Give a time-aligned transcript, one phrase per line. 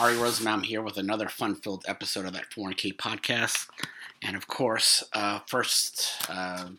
[0.00, 3.68] Ary Rosenbaum here with another fun filled episode of that 4K podcast.
[4.22, 6.70] And of course, uh, first, uh,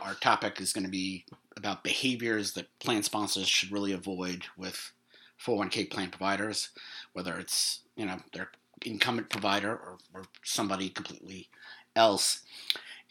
[0.00, 1.24] our topic is going to be
[1.56, 4.92] about behaviors that plan sponsors should really avoid with
[5.44, 6.68] 401k plan providers,
[7.12, 8.50] whether it's, you know, their
[8.86, 11.48] incumbent provider or, or somebody completely
[11.96, 12.42] else.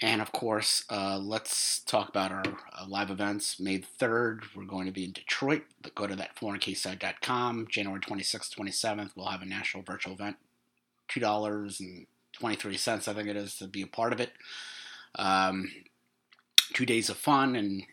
[0.01, 3.59] And of course, uh, let's talk about our uh, live events.
[3.59, 5.63] May 3rd, we're going to be in Detroit.
[5.93, 7.67] Go to that 401ksite.com.
[7.69, 10.37] January 26th, 27th, we'll have a national virtual event.
[11.09, 14.31] $2.23, I think it is, to be a part of it.
[15.15, 15.69] Um,
[16.73, 17.83] two days of fun and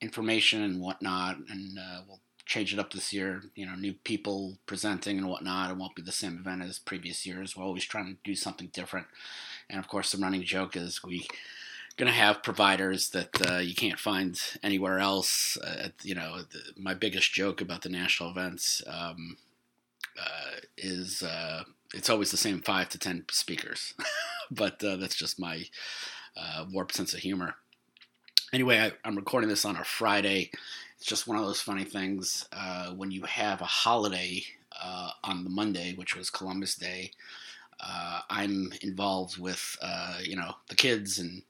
[0.00, 1.38] information and whatnot.
[1.48, 3.42] And uh, we'll change it up this year.
[3.56, 5.72] You know, new people presenting and whatnot.
[5.72, 7.56] It won't be the same event as previous years.
[7.56, 9.08] We're always trying to do something different.
[9.68, 11.26] And of course, the running joke is we
[11.96, 15.56] going to have providers that uh, you can't find anywhere else.
[15.56, 19.38] Uh, you know, the, my biggest joke about the national events um,
[20.20, 21.64] uh, is uh,
[21.94, 23.94] it's always the same five to ten speakers,
[24.50, 25.64] but uh, that's just my
[26.36, 27.54] uh, warped sense of humor.
[28.52, 30.50] Anyway, I, am recording this on a Friday.
[30.98, 32.48] It's just one of those funny things
[32.94, 34.42] when you have a holiday
[35.24, 37.10] on the Monday, which was Columbus Day.
[38.30, 39.76] I'm involved with
[40.22, 41.42] you know the kids and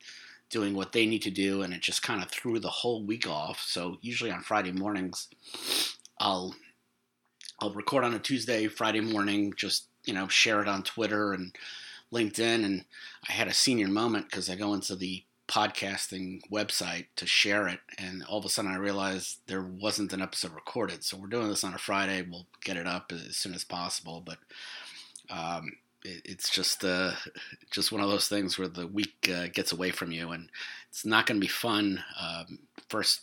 [0.50, 3.28] doing what they need to do, and it just kind of threw the whole week
[3.28, 3.62] off.
[3.62, 5.28] So usually on Friday mornings,
[6.18, 6.54] I'll
[7.60, 11.54] I'll record on a Tuesday, Friday morning, just you know share it on Twitter and
[12.12, 12.84] LinkedIn, and
[13.28, 17.80] I had a senior moment because I go into the podcasting website to share it,
[17.98, 21.04] and all of a sudden I realized there wasn't an episode recorded.
[21.04, 22.26] So we're doing this on a Friday.
[22.28, 24.38] We'll get it up as soon as possible, but.
[25.28, 25.72] Um,
[26.24, 27.12] it's just uh,
[27.70, 30.50] just one of those things where the week uh, gets away from you, and
[30.90, 32.02] it's not going to be fun.
[32.20, 33.22] Um, first,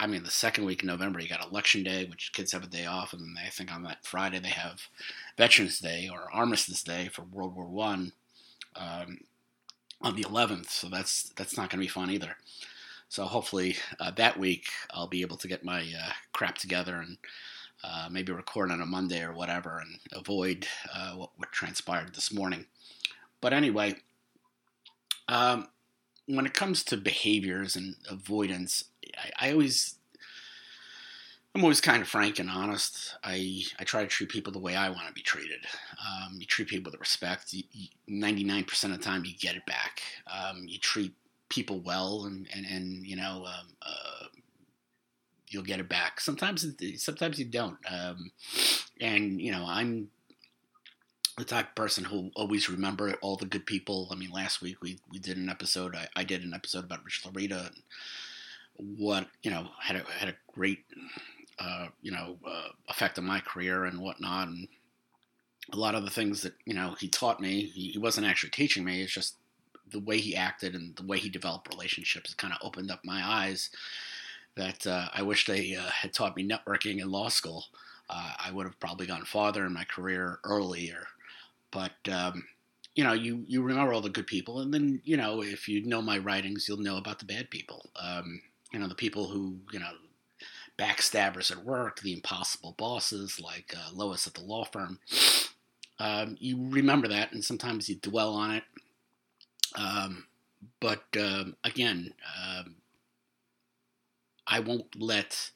[0.00, 2.68] I mean, the second week in November, you got Election Day, which kids have a
[2.68, 4.82] day off, and then they I think on that Friday they have
[5.36, 8.12] Veterans Day or Armistice Day for World War One
[8.76, 9.18] um,
[10.00, 10.70] on the 11th.
[10.70, 12.36] So that's that's not going to be fun either.
[13.08, 17.16] So hopefully uh, that week I'll be able to get my uh, crap together and
[17.84, 22.32] uh, maybe record on a Monday or whatever and avoid uh, what, what, transpired this
[22.32, 22.66] morning.
[23.40, 23.96] But anyway,
[25.28, 25.68] um,
[26.26, 28.84] when it comes to behaviors and avoidance,
[29.16, 29.94] I, I, always,
[31.54, 33.16] I'm always kind of frank and honest.
[33.22, 35.64] I, I try to treat people the way I want to be treated.
[36.04, 37.52] Um, you treat people with respect.
[37.52, 40.02] You, you, 99% of the time, you get it back.
[40.26, 41.14] Um, you treat
[41.48, 44.26] people well, and, and, and you know, um, uh,
[45.50, 46.20] you'll get it back.
[46.20, 46.66] Sometimes
[46.96, 47.78] sometimes you don't.
[47.90, 48.30] Um,
[49.00, 50.08] and you know, I'm
[51.38, 54.08] the type of person who always remember all the good people.
[54.10, 55.94] I mean, last week we, we did an episode.
[55.94, 60.28] I, I did an episode about Rich Lorita and what you know had a had
[60.28, 60.84] a great
[61.58, 64.48] uh, you know uh, effect on my career and whatnot.
[64.48, 64.68] And
[65.72, 68.50] a lot of the things that you know he taught me, he, he wasn't actually
[68.50, 69.02] teaching me.
[69.02, 69.36] It's just
[69.90, 73.22] the way he acted and the way he developed relationships kind of opened up my
[73.24, 73.70] eyes
[74.56, 77.66] that uh, I wish they uh, had taught me networking in law school.
[78.10, 81.06] Uh, I would have probably gone farther in my career earlier.
[81.70, 82.44] But um,
[82.94, 85.84] you know, you you remember all the good people, and then you know, if you
[85.84, 87.86] know my writings, you'll know about the bad people.
[88.00, 88.40] Um,
[88.72, 89.90] you know, the people who you know
[90.78, 94.98] backstabbers at work, the impossible bosses like uh, Lois at the law firm.
[95.98, 98.64] Um, you remember that, and sometimes you dwell on it.
[99.74, 100.26] Um,
[100.80, 102.76] but um, again, um,
[104.48, 105.50] I won't let.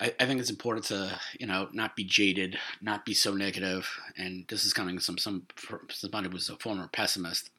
[0.00, 3.88] I, I, think it's important to you know not be jaded, not be so negative,
[4.18, 5.46] and this is coming from some
[5.88, 7.50] somebody who was a former pessimist.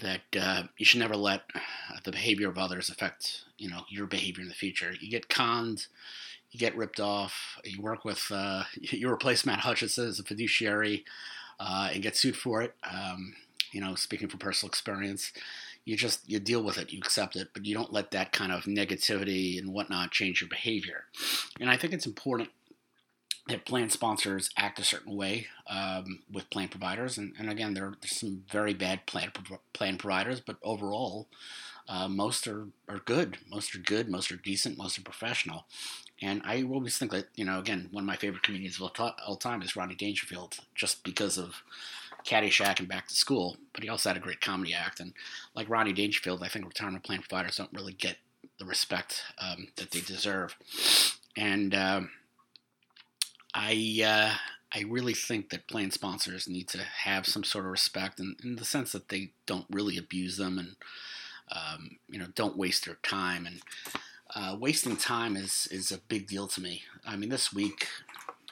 [0.00, 1.42] That uh, you should never let
[2.04, 4.92] the behavior of others affect you know your behavior in the future.
[4.98, 5.86] You get conned,
[6.50, 7.60] you get ripped off.
[7.64, 11.04] You work with uh, you replace Matt Hutchinson as a fiduciary
[11.60, 12.74] uh, and get sued for it.
[12.90, 13.34] Um,
[13.72, 15.32] you know, speaking from personal experience,
[15.84, 18.52] you just you deal with it, you accept it, but you don't let that kind
[18.52, 21.04] of negativity and whatnot change your behavior.
[21.60, 22.50] And I think it's important
[23.48, 27.18] that plan sponsors act a certain way um, with plan providers.
[27.18, 29.32] And, and again, there, there's some very bad plan
[29.72, 31.28] plan providers, but overall,
[31.86, 33.36] uh, most are, are good.
[33.50, 34.08] Most are good.
[34.08, 34.78] Most are decent.
[34.78, 35.66] Most are professional.
[36.22, 38.90] And I always think that, you know, again, one of my favorite comedians of
[39.26, 41.62] all time is Rodney Dangerfield, just because of
[42.26, 45.00] Caddyshack and Back to School, but he also had a great comedy act.
[45.00, 45.12] And
[45.54, 48.16] like Rodney Dangerfield, I think retirement plan providers don't really get
[48.58, 50.56] the respect um, that they deserve.
[51.36, 52.10] And um,
[53.54, 54.36] I uh,
[54.76, 58.56] I really think that plan sponsors need to have some sort of respect in, in
[58.56, 60.76] the sense that they don't really abuse them and
[61.52, 63.60] um, you know don't waste their time and
[64.34, 66.82] uh, wasting time is is a big deal to me.
[67.06, 67.86] I mean, this week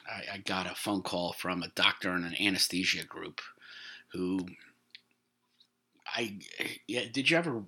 [0.07, 3.41] I, I got a phone call from a doctor in an anesthesia group
[4.13, 4.45] who
[6.15, 6.37] I
[6.87, 7.63] yeah, did you ever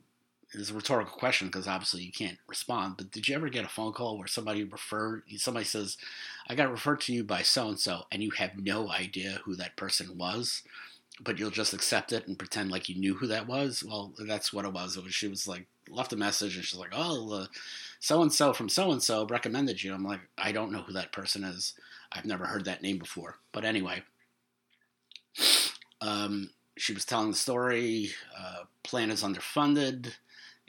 [0.53, 2.95] it's a rhetorical question because obviously you can't respond.
[2.97, 5.97] But did you ever get a phone call where somebody referred somebody says,
[6.47, 9.55] "I got referred to you by so and so," and you have no idea who
[9.55, 10.63] that person was,
[11.19, 13.83] but you'll just accept it and pretend like you knew who that was?
[13.83, 14.97] Well, that's what it was.
[14.97, 17.47] It was she was like left a message and she's like, "Oh,
[17.99, 20.93] so and so from so and so recommended you." I'm like, I don't know who
[20.93, 21.73] that person is.
[22.11, 23.37] I've never heard that name before.
[23.51, 24.03] But anyway,
[26.05, 28.11] um, she was telling the story.
[28.37, 30.13] Uh, plan is underfunded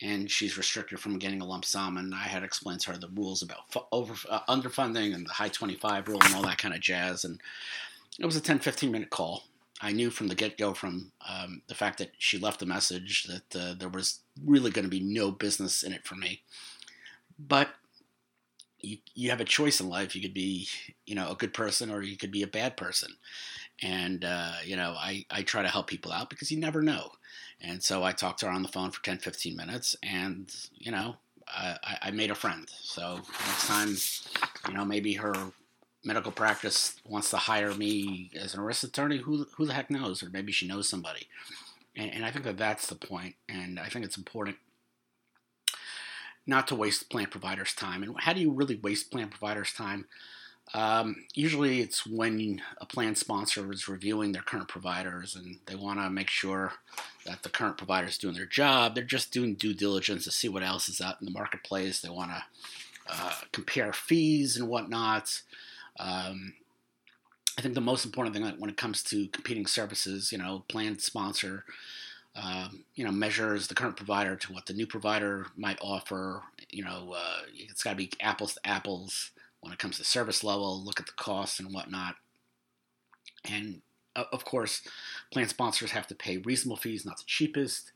[0.00, 1.96] and she's restricted from getting a lump sum.
[1.96, 5.48] And I had explained to her the rules about over uh, underfunding and the high
[5.48, 7.24] 25 rule and all that kind of jazz.
[7.24, 7.40] And
[8.18, 9.44] it was a 10, 15 minute call.
[9.80, 13.24] I knew from the get go, from um, the fact that she left a message,
[13.24, 16.40] that uh, there was really going to be no business in it for me.
[17.38, 17.68] But
[18.80, 20.14] you, you have a choice in life.
[20.14, 20.68] You could be,
[21.06, 23.12] you know, a good person or you could be a bad person.
[23.82, 27.10] And, uh, you know, I, I try to help people out because you never know.
[27.60, 30.92] And so I talked to her on the phone for 10, 15 minutes, and, you
[30.92, 31.16] know,
[31.48, 32.68] I, I made a friend.
[32.80, 33.96] So next time,
[34.68, 35.34] you know, maybe her
[36.04, 40.22] medical practice wants to hire me as an ERISA attorney, who, who the heck knows?
[40.22, 41.28] Or maybe she knows somebody.
[41.96, 44.56] And, and I think that that's the point, and I think it's important
[46.46, 48.02] not to waste plan providers' time.
[48.02, 50.06] And how do you really waste plan providers' time?
[50.74, 56.00] Um, usually, it's when a plan sponsor is reviewing their current providers and they want
[56.00, 56.72] to make sure
[57.24, 58.94] that the current provider is doing their job.
[58.94, 62.00] They're just doing due diligence to see what else is out in the marketplace.
[62.00, 62.42] They want to
[63.08, 65.42] uh, compare fees and whatnot.
[65.98, 66.54] Um,
[67.56, 70.98] I think the most important thing when it comes to competing services, you know, plan
[70.98, 71.64] sponsor,
[72.36, 76.42] um, you know, measures the current provider to what the new provider might offer.
[76.70, 79.30] You know, uh, it's got to be apples to apples
[79.60, 82.14] when it comes to service level, look at the costs and whatnot.
[83.44, 83.80] And
[84.14, 84.82] uh, of course,
[85.32, 87.92] plan sponsors have to pay reasonable fees, not the cheapest.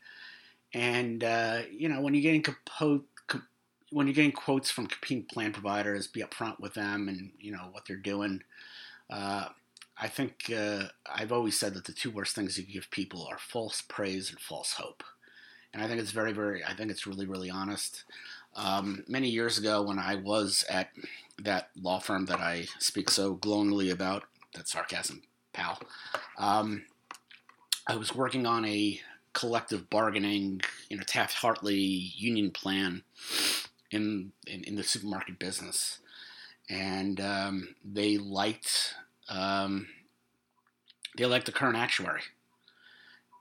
[0.73, 3.47] And uh, you know, when you're getting compo- com-
[3.91, 7.69] when you're getting quotes from competing plan providers, be upfront with them and you know
[7.71, 8.41] what they're doing.
[10.01, 13.37] I think uh, I've always said that the two worst things you give people are
[13.37, 15.03] false praise and false hope.
[15.73, 18.03] And I think it's very, very, I think it's really, really honest.
[18.55, 20.89] Um, many years ago, when I was at
[21.39, 24.23] that law firm that I speak so glowingly about,
[24.55, 25.21] that sarcasm,
[25.53, 25.79] pal,
[26.37, 26.83] um,
[27.85, 28.99] I was working on a
[29.33, 33.03] collective bargaining, you know, Taft Hartley union plan
[33.91, 35.99] in, in, in the supermarket business.
[36.69, 38.95] And um, they liked
[39.31, 39.87] um,
[41.17, 42.21] they liked the current actuary,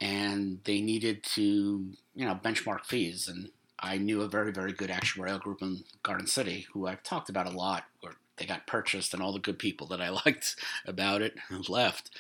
[0.00, 3.28] and they needed to you know benchmark fees.
[3.28, 7.28] And I knew a very, very good actuarial group in Garden City who I've talked
[7.28, 10.56] about a lot, where they got purchased and all the good people that I liked
[10.87, 11.34] about it
[11.69, 12.10] left.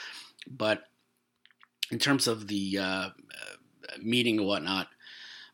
[0.48, 0.84] But
[1.90, 3.08] in terms of the uh,
[4.02, 4.88] meeting and whatnot,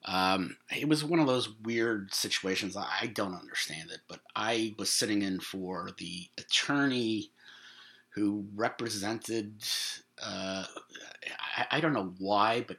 [0.05, 2.77] um, it was one of those weird situations.
[2.77, 7.33] I don't understand it, but I was sitting in for the attorney
[8.17, 9.63] who represented,
[10.21, 10.65] uh,
[11.57, 12.79] I, I, don't know why, but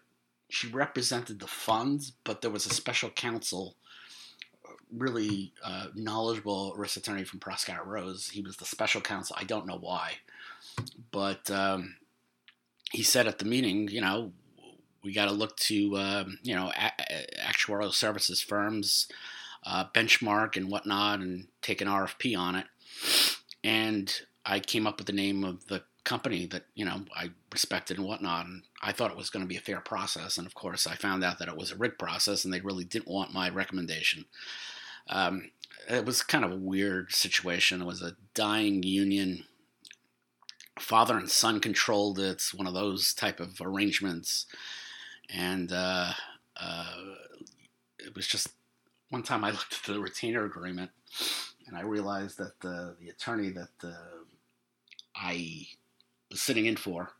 [0.49, 3.75] she represented the funds, but there was a special counsel,
[4.91, 8.29] really uh, knowledgeable ERISA attorney from Proskauer Rose.
[8.29, 9.35] He was the special counsel.
[9.39, 10.13] I don't know why,
[11.11, 11.97] but um,
[12.91, 14.31] he said at the meeting, you know,
[15.03, 19.07] we got to look to um, you know a- actuarial services firms,
[19.63, 22.65] uh, benchmark and whatnot, and take an RFP on it.
[23.63, 27.97] And I came up with the name of the company that you know I respected
[27.97, 30.37] and whatnot, and I thought it was going to be a fair process.
[30.37, 32.85] And of course, I found out that it was a rigged process, and they really
[32.85, 34.25] didn't want my recommendation.
[35.09, 35.51] Um,
[35.89, 37.81] it was kind of a weird situation.
[37.81, 39.43] It was a dying union.
[40.79, 42.31] Father and son controlled it.
[42.31, 44.45] It's one of those type of arrangements,
[45.29, 46.13] and uh,
[46.55, 46.95] uh,
[47.99, 48.49] it was just
[49.09, 50.91] one time I looked at the retainer agreement,
[51.67, 54.17] and I realized that the the attorney that uh,
[55.19, 55.67] I
[56.29, 57.13] was sitting in for,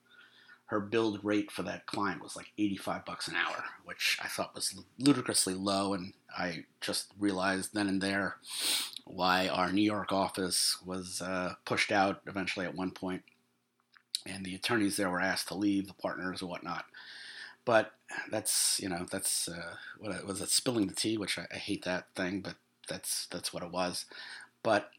[0.68, 4.54] her build rate for that client was like 85 bucks an hour, which I thought
[4.54, 5.94] was ludicrously low.
[5.94, 8.36] And I just realized then and there
[9.06, 13.24] why our New York office was uh, pushed out eventually at one point,
[14.26, 16.86] and the attorneys there were asked to leave, the partners and whatnot.
[17.64, 17.94] But
[18.30, 21.58] that's you know that's uh, what it was it spilling the tea, which I, I
[21.58, 22.56] hate that thing, but
[22.90, 24.06] that's that's what it was.
[24.64, 24.92] But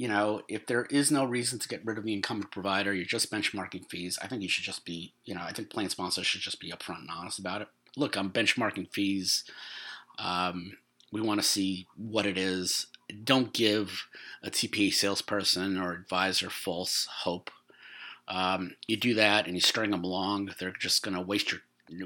[0.00, 3.04] you know, if there is no reason to get rid of the incumbent provider, you're
[3.04, 4.18] just benchmarking fees.
[4.22, 6.70] I think you should just be, you know, I think plan sponsors should just be
[6.70, 7.68] upfront and honest about it.
[7.98, 9.44] Look, I'm benchmarking fees.
[10.18, 10.78] Um,
[11.12, 12.86] we want to see what it is.
[13.24, 14.06] don't give
[14.42, 17.50] a TPA salesperson or advisor false hope.
[18.26, 21.60] Um, you do that and you string them along, they're just going to waste your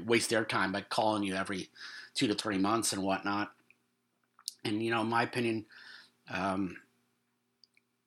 [0.05, 1.69] waste their time by calling you every
[2.13, 3.53] two to three months and whatnot.
[4.65, 5.65] And you know, in my opinion,
[6.29, 6.75] um,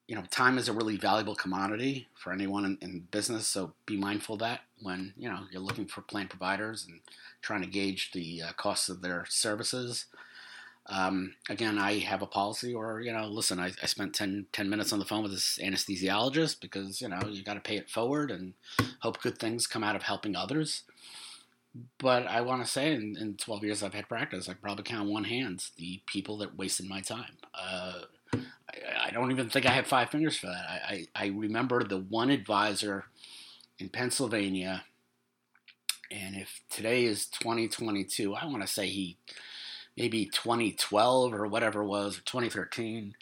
[0.09, 3.47] you know, time is a really valuable commodity for anyone in, in, business.
[3.47, 7.01] So be mindful of that when you know you're looking for plan providers and
[7.43, 10.07] trying to gauge the uh, costs of their services.
[10.87, 14.71] Um, again, I have a policy, or you know, listen, I, I spent 10, 10,
[14.71, 17.91] minutes on the phone with this anesthesiologist because you know you got to pay it
[17.91, 18.55] forward and
[19.01, 20.85] hope good things come out of helping others.
[21.99, 25.11] But I want to say, in, in, 12 years I've had practice, I probably count
[25.11, 27.37] one hand the people that wasted my time.
[27.55, 28.01] Uh,
[29.09, 30.65] I, don't even think I have five fingers for that.
[30.69, 33.05] I, I, I remember the one advisor
[33.79, 34.85] in Pennsylvania,
[36.11, 39.17] and if today is 2022, I want to say he
[39.97, 43.15] maybe 2012 or whatever it was, or 2013.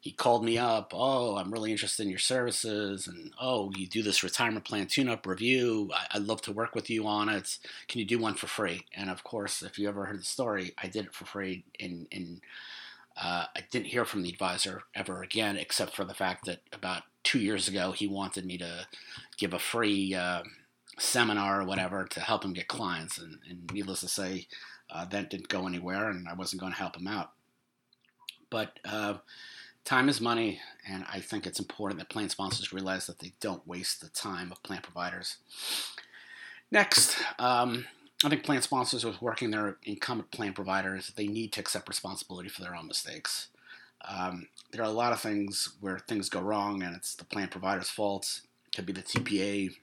[0.00, 0.92] He called me up.
[0.94, 5.26] Oh, I'm really interested in your services, and oh, you do this retirement plan tune-up
[5.26, 5.90] review.
[5.94, 7.58] I, would love to work with you on it.
[7.86, 8.84] Can you do one for free?
[8.96, 11.64] And of course, if you ever heard the story, I did it for free.
[11.78, 12.40] In in
[13.16, 17.02] uh, I didn't hear from the advisor ever again, except for the fact that about
[17.22, 18.86] two years ago he wanted me to
[19.36, 20.42] give a free uh,
[20.98, 23.18] seminar or whatever to help him get clients.
[23.18, 24.46] And, and needless to say,
[24.90, 27.30] uh, that didn't go anywhere, and I wasn't going to help him out.
[28.50, 29.14] But uh,
[29.84, 33.66] time is money, and I think it's important that plan sponsors realize that they don't
[33.66, 35.38] waste the time of plan providers.
[36.70, 37.86] Next, um,
[38.24, 42.48] I think plan sponsors with working their incumbent plan providers, they need to accept responsibility
[42.48, 43.48] for their own mistakes.
[44.08, 47.48] Um, there are a lot of things where things go wrong, and it's the plan
[47.48, 48.42] provider's fault.
[48.66, 49.74] It could be the TPA,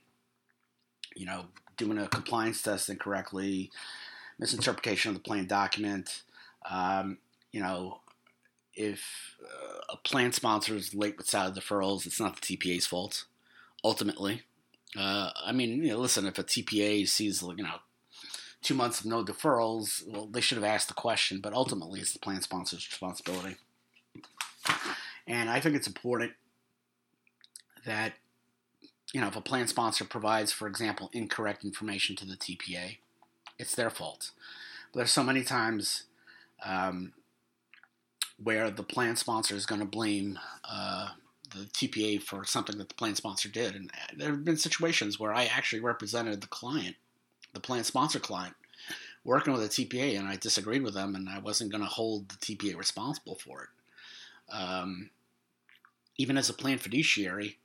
[1.15, 1.45] you know,
[1.77, 3.71] doing a compliance test incorrectly,
[4.37, 6.23] misinterpretation of the plan document.
[6.69, 7.17] Um,
[7.51, 8.01] you know,
[8.73, 13.25] if uh, a plan sponsor is late with salary deferrals, it's not the TPA's fault.
[13.83, 14.43] Ultimately,
[14.97, 17.79] uh, I mean, you know, listen, if a TPA sees you know
[18.61, 21.39] two months of no deferrals, well, they should have asked the question.
[21.41, 23.55] But ultimately, it's the plan sponsor's responsibility.
[25.27, 26.33] And I think it's important
[27.85, 28.13] that
[29.13, 32.97] you know if a plan sponsor provides, for example, incorrect information to the TPA,
[33.57, 34.31] it's their fault.
[34.93, 36.03] There's so many times
[36.65, 37.13] um,
[38.41, 41.09] where the plan sponsor is going to blame uh,
[41.51, 45.33] the TPA for something that the plan sponsor did, and there have been situations where
[45.33, 46.95] I actually represented the client,
[47.53, 48.55] the plan sponsor client,
[49.23, 52.29] working with a TPA, and I disagreed with them, and I wasn't going to hold
[52.29, 54.55] the TPA responsible for it.
[54.55, 55.09] Um,
[56.17, 57.57] even as a plan fiduciary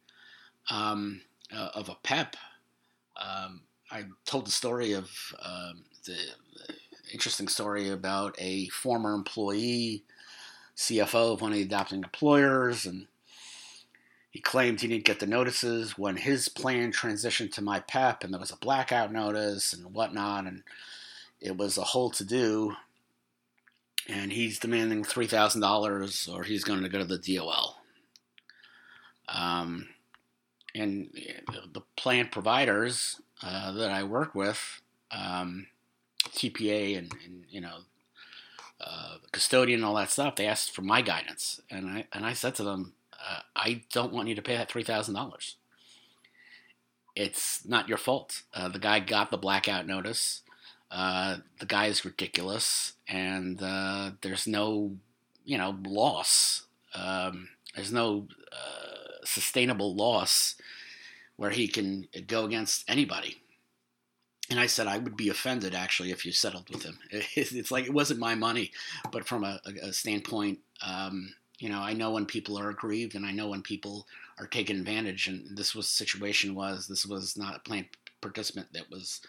[0.71, 1.23] um,
[1.55, 2.37] uh, of a PEP,
[3.17, 5.11] um, I told the story of
[5.43, 6.75] um, the, the,
[7.13, 10.03] interesting story about a former employee,
[10.77, 13.07] CFO of one of the adopting employers, and
[14.35, 18.33] he claimed he didn't get the notices when his plan transitioned to my PEP, and
[18.33, 20.65] there was a blackout notice and whatnot, and
[21.41, 22.75] it was a whole to do.
[24.09, 27.77] And he's demanding three thousand dollars, or he's going to go to the DOL.
[29.29, 29.91] Um,
[30.75, 31.17] and
[31.73, 34.81] the plan providers uh, that I work with,
[35.13, 35.69] um,
[36.31, 37.77] TPA and, and, you know,
[38.81, 42.33] uh, custodian and all that stuff, they asked for my guidance, and I and I
[42.33, 42.95] said to them,
[43.29, 45.57] uh, I don't want you to pay that three thousand dollars.
[47.17, 48.43] It's not your fault.
[48.53, 50.43] Uh, the guy got the blackout notice.
[50.91, 54.97] Uh, the guy is ridiculous, and uh, there's no,
[55.45, 56.67] you know, loss.
[56.95, 58.29] Um, there's no
[59.25, 60.57] sustainable loss
[61.37, 63.41] where he can go against anybody.
[64.51, 66.99] And I said I would be offended actually if you settled with him.
[67.11, 68.73] It's like it wasn't my money,
[69.11, 73.25] but from a, a standpoint, um, you know, I know when people are aggrieved, and
[73.25, 74.07] I know when people
[74.39, 75.29] are taken advantage.
[75.29, 77.87] And this was situation was this was not a plan
[78.21, 79.21] participant that was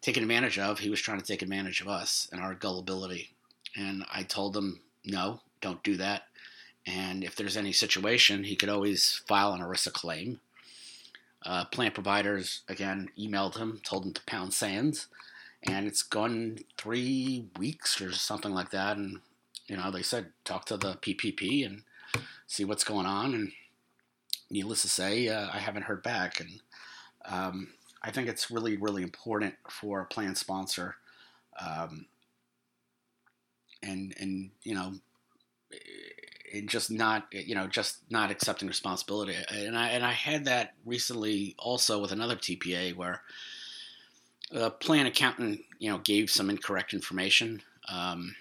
[0.00, 0.78] taken advantage of.
[0.78, 3.30] He was trying to take advantage of us and our gullibility.
[3.76, 6.22] And I told him, no, don't do that.
[6.86, 10.40] And if there's any situation, he could always file an ERISA claim
[11.46, 15.06] uh, plan providers again emailed him, told him to pound sands,
[15.62, 18.96] and it's gone three weeks or something like that.
[18.96, 19.20] And
[19.68, 21.82] you know, they said talk to the PPP and
[22.46, 23.34] see what's going on.
[23.34, 23.52] And
[24.50, 26.40] needless to say, uh, I haven't heard back.
[26.40, 26.60] And
[27.24, 27.68] um,
[28.02, 30.96] I think it's really, really important for a plan sponsor,
[31.60, 32.06] um,
[33.82, 34.92] and and you know,
[36.54, 40.74] and just not you know just not accepting responsibility and i and i had that
[40.84, 43.22] recently also with another tpa where
[44.52, 48.34] a plan accountant you know gave some incorrect information um,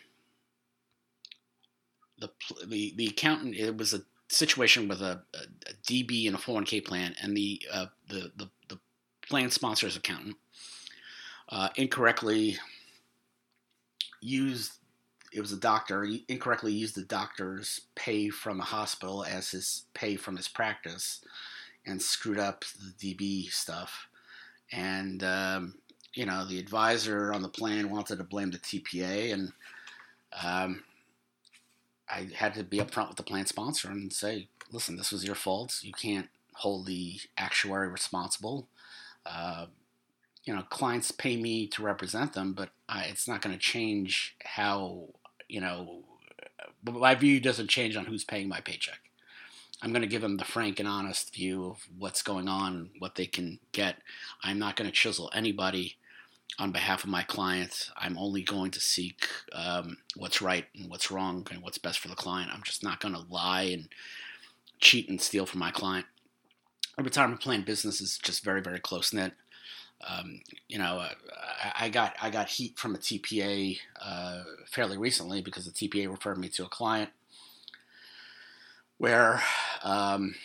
[2.20, 2.30] the
[2.66, 3.56] the the accountant.
[3.56, 7.62] It was a situation with a, a, a DB and a 401k plan, and the
[7.72, 8.80] uh, the, the the
[9.28, 10.38] plan sponsor's accountant
[11.50, 12.58] uh, incorrectly
[14.22, 14.74] used.
[15.34, 16.04] It was a doctor.
[16.06, 21.22] He incorrectly used the doctor's pay from a hospital as his pay from his practice,
[21.86, 22.64] and screwed up
[23.00, 24.08] the DB stuff.
[24.72, 25.76] And um,
[26.14, 29.52] you know, the advisor on the plan wanted to blame the TPA, and
[30.42, 30.84] um,
[32.10, 35.36] I had to be upfront with the plan sponsor and say, listen, this was your
[35.36, 35.80] fault.
[35.82, 38.68] You can't hold the actuary responsible.
[39.26, 39.68] Uh,
[40.44, 44.36] you know, clients pay me to represent them, but I, it's not going to change
[44.44, 45.08] how,
[45.50, 46.04] you know,
[46.84, 49.00] my view doesn't change on who's paying my paycheck.
[49.82, 53.16] I'm going to give them the frank and honest view of what's going on, what
[53.16, 53.98] they can get.
[54.44, 55.98] I'm not going to chisel anybody
[56.58, 57.90] on behalf of my client.
[57.98, 62.08] I'm only going to seek um, what's right and what's wrong and what's best for
[62.08, 62.52] the client.
[62.54, 63.90] I'm just not going to lie and
[64.80, 66.06] cheat and steal from my client.
[66.98, 69.34] A retirement plan business is just very, very close knit.
[70.08, 71.10] Um, you know, uh,
[71.64, 76.10] I, I, got I got heat from a TPA uh, fairly recently because the TPA
[76.10, 77.10] referred me to a client
[78.98, 79.42] where
[79.84, 80.36] um,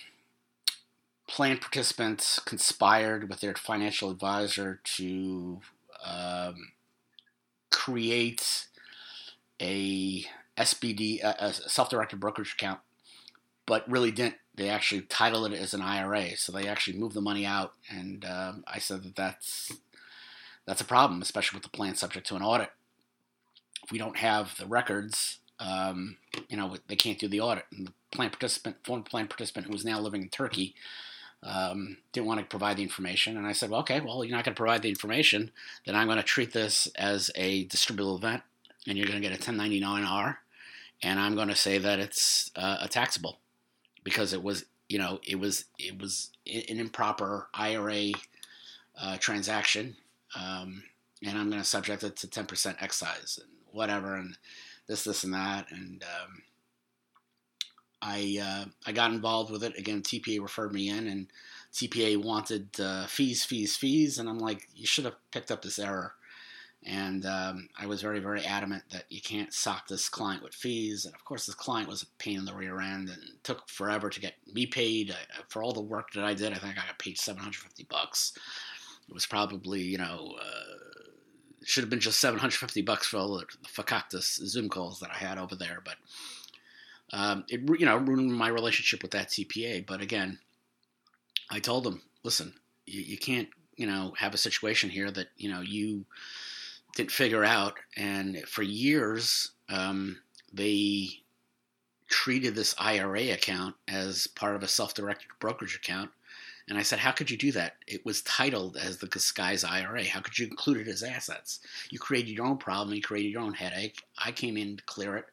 [1.29, 5.61] plan participants conspired with their financial advisor to
[6.05, 6.73] um,
[7.71, 8.67] create
[9.61, 10.25] a
[10.57, 12.81] SBD, a, a self-directed brokerage account,
[13.67, 14.37] but really didn't.
[14.55, 17.75] They actually titled it as an IRA, so they actually moved the money out.
[17.89, 19.73] And um, I said that that's
[20.67, 22.71] that's a problem, especially with the plan subject to an audit.
[23.83, 26.17] If we don't have the records, um,
[26.49, 27.65] you know, they can't do the audit.
[27.73, 30.75] And the plan participant, former plan participant who is now living in Turkey,
[31.43, 33.37] um, didn't want to provide the information.
[33.37, 35.51] And I said, well, okay, well, you're not going to provide the information.
[35.87, 38.43] Then I'm going to treat this as a distributable event,
[38.87, 40.37] and you're going to get a 1099R.
[41.03, 43.39] And I'm going to say that it's uh, a taxable
[44.05, 48.13] because it was, you know, it was it was an improper IRA
[49.01, 49.97] uh, transaction,
[50.39, 50.83] um,
[51.25, 54.37] and I'm going to subject it to 10% excise and whatever, and
[54.87, 56.43] this, this, and that, and um,
[58.03, 60.03] I uh, I got involved with it again.
[60.03, 61.27] TPA referred me in, and
[61.73, 65.79] TPA wanted uh, fees, fees, fees, and I'm like, you should have picked up this
[65.79, 66.15] error.
[66.83, 71.05] And um, I was very, very adamant that you can't sock this client with fees.
[71.05, 74.09] And of course, this client was a pain in the rear end, and took forever
[74.09, 76.53] to get me paid I, for all the work that I did.
[76.53, 78.33] I think I got paid 750 bucks.
[79.09, 81.11] It was probably, you know, uh,
[81.65, 85.37] should have been just 750 bucks for all the Fakaktas Zoom calls that I had
[85.37, 85.97] over there, but
[87.13, 89.87] um, it you know ruined my relationship with that CPA.
[89.87, 90.39] But again,
[91.51, 92.55] I told them, listen,
[92.87, 96.05] you, you can't you know have a situation here that you know you
[96.97, 100.19] didn't figure out, and for years um,
[100.53, 101.09] they
[102.09, 106.11] treated this IRA account as part of a self-directed brokerage account.
[106.69, 107.77] And I said, How could you do that?
[107.87, 110.05] It was titled as the Guys IRA.
[110.05, 111.61] How could you include it as assets?
[111.91, 114.03] You created your own problem, you created your own headache.
[114.19, 115.25] I came in to clear it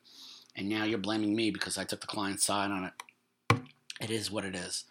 [0.58, 3.62] and now you're blaming me because I took the client's side on it.
[4.02, 4.86] It is what it is.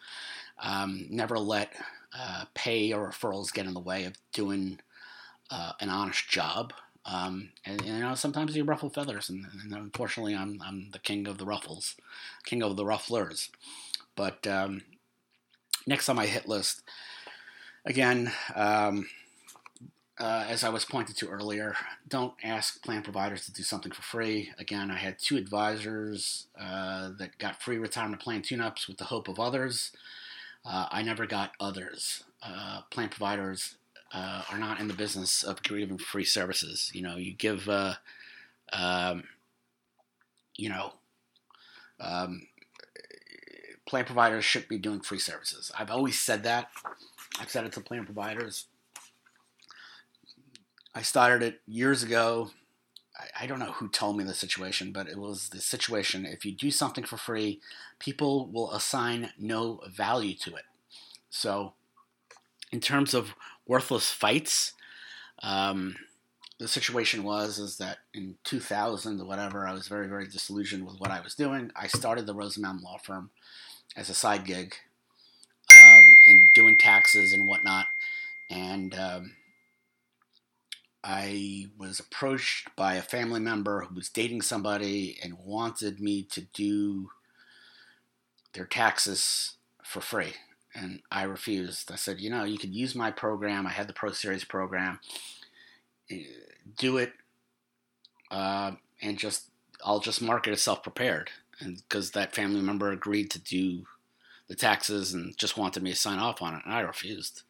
[0.62, 1.72] Um, never let
[2.16, 4.80] uh, pay or referrals get in the way of doing
[5.50, 6.72] uh, an honest job.
[7.04, 10.98] Um, and, and, you know, sometimes you ruffle feathers, and, and, unfortunately, I'm I'm the
[10.98, 11.94] king of the ruffles,
[12.44, 13.48] king of the rufflers.
[14.16, 14.82] But um,
[15.86, 16.82] next on my hit list,
[17.84, 19.06] again, um,
[20.18, 21.74] uh, as I was pointed to earlier,
[22.08, 24.50] don't ask plan providers to do something for free.
[24.58, 29.28] Again, I had two advisors uh, that got free retirement plan tune-ups with the hope
[29.28, 29.92] of others.
[30.64, 32.24] Uh, I never got others.
[32.42, 33.76] Uh, plan providers
[34.12, 36.90] uh, are not in the business of giving free services.
[36.94, 37.94] You know, you give, uh,
[38.72, 39.24] um,
[40.56, 40.94] you know,
[42.00, 42.46] um,
[43.86, 45.70] plan providers should be doing free services.
[45.78, 46.70] I've always said that.
[47.38, 48.66] I've said it to plan providers
[50.96, 52.52] I started it years ago.
[53.14, 56.24] I, I don't know who told me the situation, but it was the situation.
[56.24, 57.60] If you do something for free,
[57.98, 60.64] people will assign no value to it.
[61.28, 61.74] So,
[62.72, 63.34] in terms of
[63.68, 64.72] worthless fights,
[65.42, 65.96] um,
[66.58, 70.98] the situation was is that in 2000 or whatever, I was very very disillusioned with
[70.98, 71.72] what I was doing.
[71.76, 73.28] I started the Rosenbaum Law Firm
[73.94, 74.74] as a side gig,
[75.70, 77.88] um, and doing taxes and whatnot,
[78.48, 79.32] and um,
[81.06, 86.40] I was approached by a family member who was dating somebody and wanted me to
[86.40, 87.10] do
[88.54, 89.52] their taxes
[89.84, 90.32] for free.
[90.74, 91.92] And I refused.
[91.92, 93.66] I said, you know, you could use my program.
[93.66, 94.98] I had the Pro Series program.
[96.10, 96.24] Eh,
[96.76, 97.12] do it
[98.30, 99.50] uh, and just
[99.84, 103.84] I'll just mark it self prepared, and because that family member agreed to do
[104.48, 107.42] the taxes and just wanted me to sign off on it, and I refused.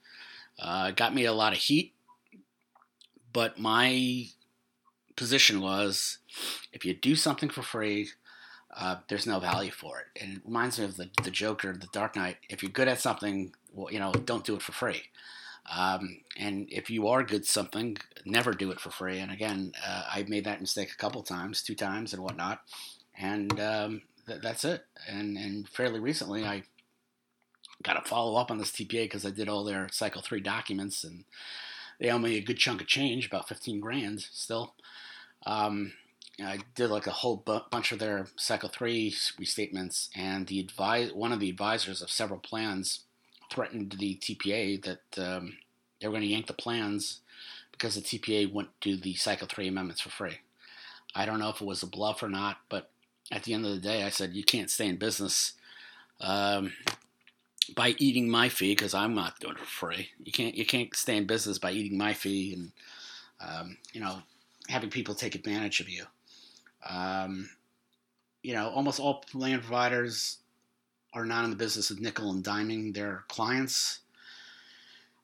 [0.59, 1.93] Uh, it got me a lot of heat,
[3.37, 4.29] but my
[5.15, 6.17] position was
[6.73, 8.09] if you do something for free,
[8.75, 10.23] uh, there's no value for it.
[10.23, 12.39] And it reminds me of the, the Joker, the Dark Knight.
[12.49, 15.03] If you're good at something, well, you know, don't do it for free.
[15.71, 19.19] Um, and if you are good something, never do it for free.
[19.19, 22.63] And again, uh, I made that mistake a couple times, two times and whatnot.
[23.19, 24.87] And um, th- that's it.
[25.07, 26.63] And, and fairly recently, I
[27.83, 31.05] got to follow up on this TPA because I did all their Cycle 3 documents
[31.05, 31.25] and
[31.99, 34.75] they owe me a good chunk of change, about 15 grand still.
[35.45, 35.93] Um,
[36.43, 41.13] I did like a whole bu- bunch of their Cycle 3 restatements, and the advise
[41.13, 43.01] one of the advisors of several plans
[43.51, 45.57] threatened the TPA that um,
[46.01, 47.21] they were going to yank the plans
[47.73, 50.39] because the TPA wouldn't do the Cycle 3 amendments for free.
[51.15, 52.91] I don't know if it was a bluff or not, but
[53.33, 55.55] at the end of the day, I said, you can't stay in business
[56.21, 56.73] um,
[57.75, 60.11] by eating my fee because I'm not doing it for free.
[60.23, 62.73] You can't you can't stay in business by eating my fee and
[63.41, 64.23] um, you know
[64.69, 66.05] having people take advantage of you.
[66.89, 67.51] Um,
[68.43, 70.39] you know, almost all plan providers
[71.13, 74.01] are not in the business of nickel and diming their clients.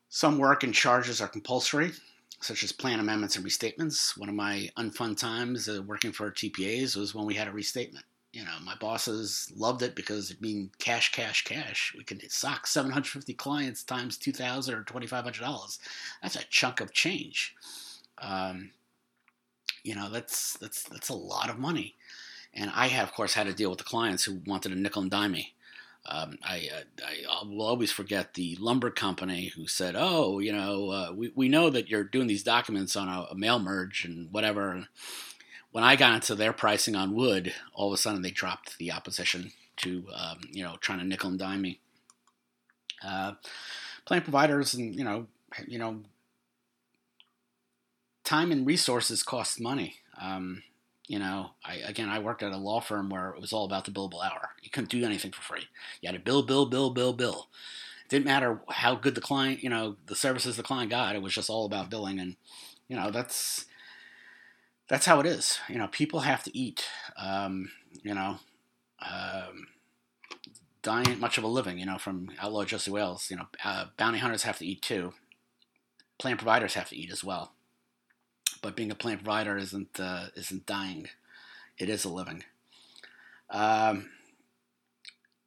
[0.09, 1.93] Some work and charges are compulsory,
[2.41, 4.19] such as plan amendments and restatements.
[4.19, 8.05] One of my unfun times uh, working for TPAs was when we had a restatement.
[8.33, 11.95] You know, my bosses loved it because it mean cash, cash, cash.
[11.97, 15.79] We could sock 750 clients times 2,000 or 2,500 dollars.
[16.23, 17.55] That's a chunk of change.
[18.19, 18.71] Um,
[19.85, 21.95] you know, that's that's that's a lot of money.
[22.55, 25.03] And I have, of course, had to deal with the clients who wanted to nickel
[25.03, 25.55] and dime me.
[26.05, 30.91] Um, I, uh, I will always forget the lumber company who said, "Oh, you know,
[30.91, 34.33] uh, we we know that you're doing these documents on a, a mail merge and
[34.33, 34.89] whatever."
[35.73, 38.93] When I got into their pricing on wood, all of a sudden they dropped the
[38.93, 41.81] opposition to um, you know trying to nickel and dime me.
[43.05, 43.33] Uh,
[44.05, 45.27] plan providers and you know
[45.67, 46.01] you know
[48.25, 49.97] time and resources cost money.
[50.21, 50.63] Um,
[51.09, 53.85] you know, I again, I worked at a law firm where it was all about
[53.85, 54.51] the billable hour.
[54.63, 55.65] You couldn't do anything for free.
[56.01, 57.49] You had to bill, bill, bill, bill, bill.
[58.05, 61.17] It didn't matter how good the client, you know, the services the client got.
[61.17, 62.37] It was just all about billing, and
[62.89, 63.67] you know, that's
[64.93, 65.59] that's how it is.
[65.69, 66.85] You know, people have to eat.
[67.17, 67.71] Um,
[68.03, 68.37] you know,
[69.01, 69.69] um,
[70.83, 71.79] dying much of a living.
[71.79, 73.29] You know, from Outlaw Josey Wales.
[73.31, 75.15] You know, uh, bounty hunters have to eat too.
[76.19, 77.53] Plan providers have to eat as well
[78.63, 81.09] but being a plan provider isn't uh, isn't dying;
[81.77, 82.45] it is a living.
[83.51, 84.11] Um,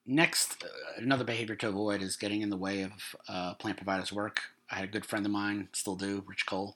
[0.05, 0.67] next, uh,
[1.01, 2.91] another behavior to avoid is getting in the way of
[3.27, 4.41] uh, plan providers' work.
[4.69, 6.75] I had a good friend of mine, still do, Rich Cole,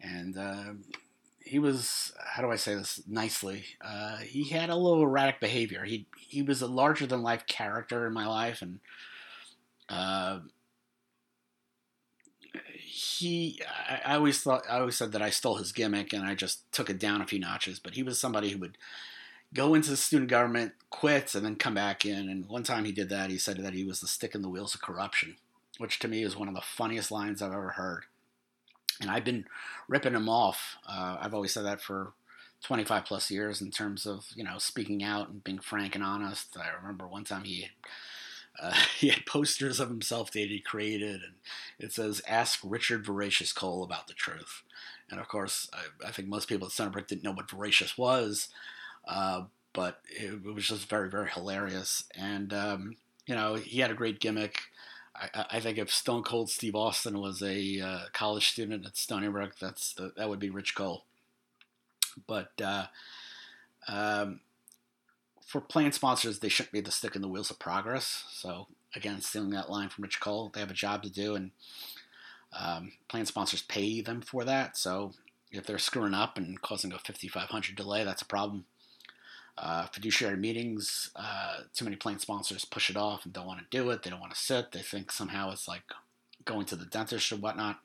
[0.00, 0.72] and uh,
[1.44, 3.64] he was how do I say this nicely?
[3.80, 5.84] Uh, he had a little erratic behavior.
[5.84, 8.80] He he was a larger than life character in my life, and
[9.88, 10.40] uh,
[12.78, 16.34] he I, I, always thought I always said that I stole his gimmick and I
[16.34, 17.78] just took it down a few notches.
[17.78, 18.78] But he was somebody who would
[19.52, 22.28] go into the student government, quit, and then come back in.
[22.30, 23.30] And one time he did that.
[23.30, 25.36] He said that he was the stick in the wheels of corruption,
[25.76, 28.04] which to me is one of the funniest lines I've ever heard.
[29.00, 29.46] And I've been
[29.88, 30.76] ripping him off.
[30.88, 32.12] Uh, I've always said that for
[32.62, 36.56] 25 plus years in terms of you know speaking out and being frank and honest.
[36.56, 37.68] I remember one time he
[38.58, 41.34] uh, he had posters of himself that he created, and
[41.78, 44.62] it says, Ask Richard Voracious Cole about the truth.
[45.10, 48.48] And of course, I, I think most people at Centerbrook didn't know what Voracious was,
[49.06, 52.04] uh, but it, it, was just very, very hilarious.
[52.16, 54.60] And, um, you know, he had a great gimmick.
[55.16, 59.28] I, I, think if Stone Cold Steve Austin was a uh, college student at Stony
[59.28, 61.04] Brook, that's the, that would be Rich Cole.
[62.26, 62.86] But uh,
[63.86, 64.40] um,
[65.44, 68.24] for plan sponsors, they shouldn't be the stick in the wheels of progress.
[68.30, 71.50] So again, stealing that line from Rich Cole, they have a job to do, and
[72.58, 74.76] um, plan sponsors pay them for that.
[74.76, 75.12] So
[75.50, 78.64] if they're screwing up and causing a 5,500 delay, that's a problem.
[79.56, 83.66] Uh, fiduciary meetings, uh, too many plan sponsors push it off and don't want to
[83.70, 84.02] do it.
[84.02, 84.72] They don't want to sit.
[84.72, 85.82] They think somehow it's like
[86.44, 87.78] going to the dentist or whatnot.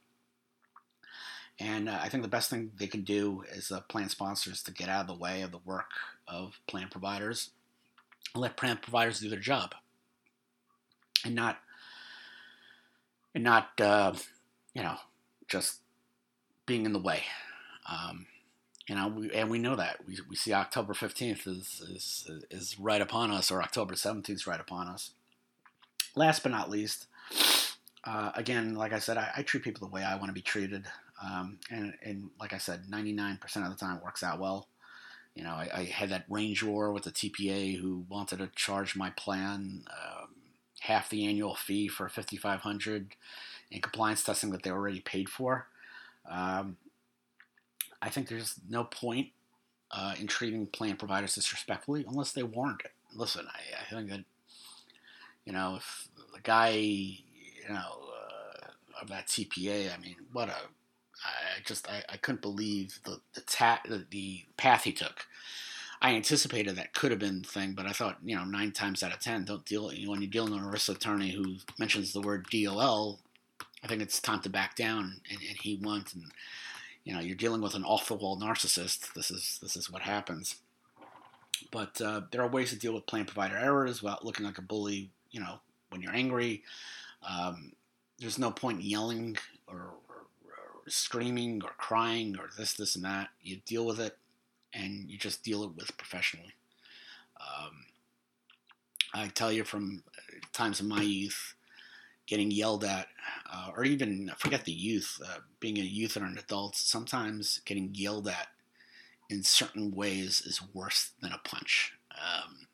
[1.60, 4.90] And uh, I think the best thing they can do uh, plan sponsors to get
[4.90, 5.92] out of the way of the work
[6.28, 7.52] of plan providers
[8.34, 9.76] and let plan providers do their job
[11.26, 11.60] and not
[13.36, 14.14] and not uh,
[14.74, 14.96] you know
[15.48, 15.80] just
[16.66, 17.24] being in the way.
[17.90, 18.28] Um,
[18.90, 22.80] you know, we, and we know that we, we see October fifteenth is, is is
[22.80, 25.12] right upon us, or October seventeenth is right upon us.
[26.16, 27.06] Last but not least,
[28.04, 30.42] uh, again, like I said, I, I, treat people the way I want to be
[30.42, 30.86] treated.
[31.24, 34.68] Um, and, and like I said, 99% of the time it works out well.
[35.36, 38.96] You know, I, I, had that range war with the TPA who wanted to charge
[38.96, 40.30] my plan um,
[40.80, 43.16] half the annual fee for 5500
[43.70, 45.68] in compliance testing that they already paid for.
[46.30, 46.78] Um,
[48.02, 49.30] I think there's no point
[49.92, 52.92] uh, in treating plan providers disrespectfully unless they warrant it.
[53.14, 54.24] Listen, I, I think that
[55.46, 60.56] you know if the guy you know uh, of that TPA, I mean, what a
[61.24, 65.26] I just I, I couldn't believe the the, ta- the the path he took.
[66.02, 69.04] I anticipated that could have been the thing, but I thought, you know, nine times
[69.04, 71.58] out of ten, don't deal you know, when you're dealing with an ERISA attorney who
[71.78, 73.20] mentions the word DOL.
[73.84, 76.26] I think it's time to back down, and, and he went, and
[77.04, 79.14] you know, you're dealing with an off-the-wall narcissist.
[79.14, 80.56] This is this is what happens.
[81.72, 84.62] But uh, there are ways to deal with plan provider errors without looking like a
[84.64, 85.10] bully.
[85.32, 85.60] You know,
[85.90, 86.64] when you're angry,
[87.28, 87.74] um,
[88.20, 93.06] there's no point in yelling or, or, or screaming or crying or this, this, and
[93.06, 93.30] that.
[93.42, 94.18] You deal with it
[94.74, 96.54] and you just deal it with professionally.
[97.40, 97.86] Um,
[99.14, 100.04] I tell you from
[100.54, 101.56] times in my youth,
[102.30, 103.08] getting yelled at,
[103.52, 107.90] uh, or even forget the youth, uh, being a youth or an adult, sometimes getting
[107.94, 108.50] yelled at
[109.30, 111.94] in certain ways is worse than a punch.
[112.12, 112.68] Um,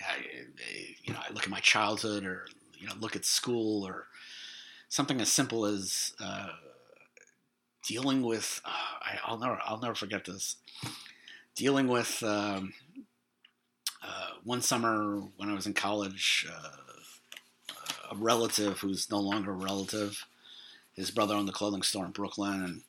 [0.00, 2.46] I, I, you know, I look at my childhood, or
[2.78, 4.06] you know, look at school, or
[4.88, 6.48] something as simple as uh,
[7.86, 8.62] dealing with.
[8.64, 8.70] Uh,
[9.26, 10.56] I, will never, I'll never forget this
[11.58, 12.72] dealing with um,
[14.00, 16.87] uh, one summer when I was in college, uh,
[18.10, 20.24] a relative who's no longer a relative,
[20.94, 22.82] his brother owned the clothing store in Brooklyn, and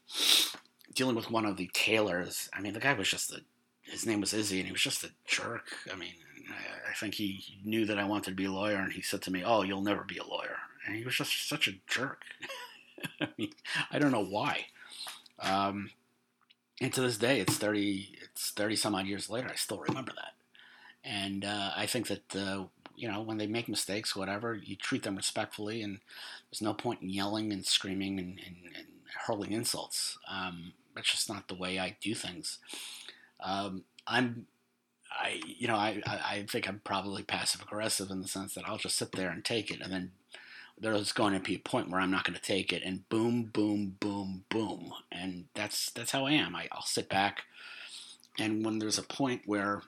[0.93, 2.49] dealing with one of the tailors.
[2.53, 3.41] I mean, the guy was just a.
[3.83, 5.65] His name was Izzy, and he was just a jerk.
[5.91, 6.13] I mean,
[6.87, 9.31] I, think he knew that I wanted to be a lawyer, and he said to
[9.31, 12.23] me, "Oh, you'll never be a lawyer," and he was just such a jerk.
[13.21, 13.51] I mean,
[13.91, 14.65] I don't know why.
[15.39, 15.91] Um,
[16.81, 19.49] and to this day, it's thirty, it's thirty some odd years later.
[19.49, 20.33] I still remember that,
[21.03, 22.65] and uh, I think that uh,
[22.99, 25.99] you know when they make mistakes, whatever, you treat them respectfully, and
[26.49, 28.87] there's no point in yelling and screaming and, and, and
[29.25, 30.17] hurling insults.
[30.29, 32.59] Um, that's just not the way I do things.
[33.39, 34.47] Um, I'm,
[35.11, 38.77] I, you know, I, I think I'm probably passive aggressive in the sense that I'll
[38.77, 40.11] just sit there and take it, and then
[40.77, 43.49] there's going to be a point where I'm not going to take it, and boom,
[43.53, 46.55] boom, boom, boom, and that's that's how I am.
[46.55, 47.43] I, I'll sit back,
[48.37, 49.83] and when there's a point where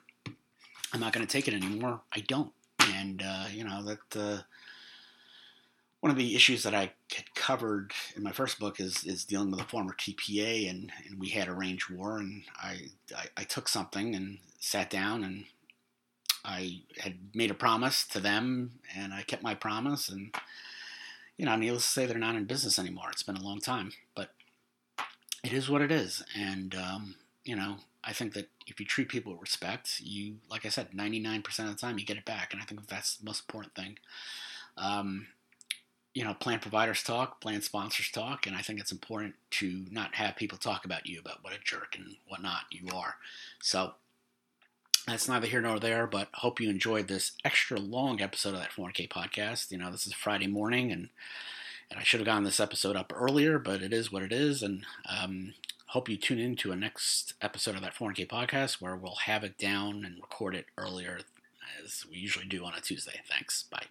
[0.92, 2.52] I'm not going to take it anymore, I don't.
[2.94, 4.42] And uh, you know that uh,
[6.00, 9.50] one of the issues that I had covered in my first book is is dealing
[9.50, 13.44] with a former TPA, and, and we had a range war, and I, I I
[13.44, 15.44] took something and sat down and
[16.44, 20.34] I had made a promise to them, and I kept my promise, and
[21.36, 23.08] you know, needless to say, they're not in business anymore.
[23.10, 24.30] It's been a long time, but
[25.42, 26.22] it is what it is.
[26.36, 30.66] And, um, you know, I think that if you treat people with respect, you, like
[30.66, 32.52] I said, 99% of the time you get it back.
[32.52, 33.98] And I think that's the most important thing.
[34.76, 35.28] Um,
[36.14, 40.16] you know, plan providers talk, plan sponsors talk, and I think it's important to not
[40.16, 43.14] have people talk about you about what a jerk and whatnot you are.
[43.62, 43.94] So
[45.06, 48.72] that's neither here nor there, but hope you enjoyed this extra long episode of that
[48.72, 49.70] 4K podcast.
[49.70, 51.08] You know, this is Friday morning, and
[51.90, 54.62] and I should have gotten this episode up earlier, but it is what it is,
[54.62, 55.54] and um,
[55.92, 59.44] hope you tune in to a next episode of that 4K podcast where we'll have
[59.44, 61.20] it down and record it earlier
[61.84, 63.20] as we usually do on a Tuesday.
[63.28, 63.64] Thanks.
[63.64, 63.84] Bye.